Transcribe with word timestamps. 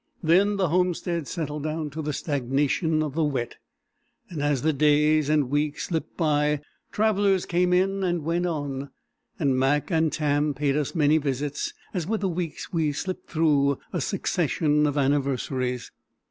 Then 0.23 0.55
the 0.57 0.69
homestead 0.69 1.27
settled 1.27 1.61
down 1.61 1.91
to 1.91 2.01
the 2.01 2.11
stagnation 2.11 3.03
of 3.03 3.13
the 3.13 3.23
Wet, 3.23 3.57
and 4.31 4.41
as 4.41 4.63
the 4.63 4.73
days 4.73 5.29
and 5.29 5.51
weeks 5.51 5.83
slipped 5.83 6.17
by, 6.17 6.61
travellers 6.91 7.45
came 7.45 7.71
in 7.71 8.03
and 8.03 8.23
went 8.23 8.47
on, 8.47 8.89
and 9.37 9.55
Mac 9.59 9.91
and 9.91 10.11
Tam 10.11 10.55
paid 10.55 10.75
us 10.75 10.95
many 10.95 11.19
visits, 11.19 11.75
as 11.93 12.07
with 12.07 12.21
the 12.21 12.29
weeks 12.29 12.73
we 12.73 12.91
slipped 12.91 13.29
through 13.29 13.77
a 13.93 14.01
succession 14.01 14.87
of 14.87 14.97
anniversaries. 14.97 15.91